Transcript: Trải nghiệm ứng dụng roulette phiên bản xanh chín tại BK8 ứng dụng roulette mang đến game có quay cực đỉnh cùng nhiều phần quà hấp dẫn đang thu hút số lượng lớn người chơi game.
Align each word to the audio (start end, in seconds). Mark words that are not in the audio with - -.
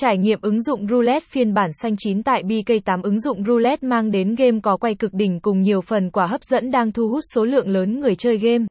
Trải 0.00 0.18
nghiệm 0.18 0.38
ứng 0.42 0.62
dụng 0.62 0.86
roulette 0.88 1.26
phiên 1.28 1.54
bản 1.54 1.70
xanh 1.72 1.96
chín 1.98 2.22
tại 2.22 2.42
BK8 2.42 3.02
ứng 3.02 3.20
dụng 3.20 3.44
roulette 3.44 3.88
mang 3.88 4.10
đến 4.10 4.34
game 4.34 4.58
có 4.62 4.76
quay 4.76 4.94
cực 4.94 5.14
đỉnh 5.14 5.40
cùng 5.40 5.60
nhiều 5.60 5.80
phần 5.80 6.10
quà 6.10 6.26
hấp 6.26 6.42
dẫn 6.42 6.70
đang 6.70 6.92
thu 6.92 7.08
hút 7.08 7.20
số 7.34 7.44
lượng 7.44 7.68
lớn 7.68 8.00
người 8.00 8.14
chơi 8.14 8.38
game. 8.38 8.64